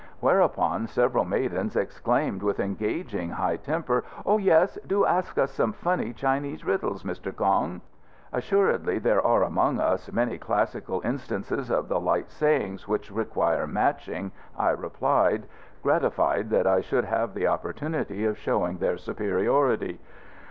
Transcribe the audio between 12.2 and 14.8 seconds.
sayings which require matching," I